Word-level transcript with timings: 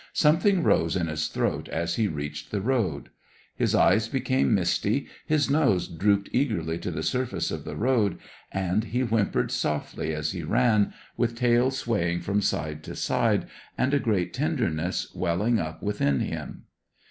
Something 0.13 0.63
rose 0.63 0.95
in 0.95 1.05
his 1.05 1.27
throat 1.27 1.69
as 1.69 1.93
he 1.93 2.07
reached 2.07 2.49
the 2.49 2.59
road. 2.59 3.09
His 3.55 3.75
eyes 3.75 4.07
became 4.09 4.55
misty, 4.55 5.05
his 5.27 5.47
nose 5.47 5.87
drooped 5.87 6.27
eagerly 6.31 6.79
to 6.79 6.89
the 6.89 7.03
surface 7.03 7.51
of 7.51 7.65
the 7.65 7.75
road, 7.75 8.17
and 8.51 8.85
he 8.85 9.01
whimpered 9.01 9.51
softly 9.51 10.11
as 10.11 10.31
he 10.31 10.41
ran, 10.41 10.91
with 11.17 11.35
tail 11.35 11.69
swaying 11.69 12.21
from 12.21 12.41
side 12.41 12.81
to 12.85 12.95
side, 12.95 13.45
and 13.77 13.93
a 13.93 13.99
great 13.99 14.33
tenderness 14.33 15.13
welling 15.13 15.59
up 15.59 15.83
within 15.83 16.19
him. 16.21 16.63